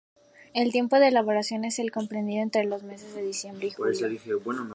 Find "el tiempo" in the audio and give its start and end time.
0.55-0.95